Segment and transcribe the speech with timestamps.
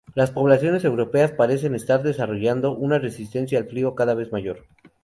[0.15, 4.65] Las poblaciones europeas parecen estar desarrollando una resistencia al frío cada vez mayor.